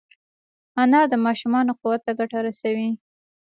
[0.81, 2.89] انار د ماشومانو قوت ته ګټه رسوي.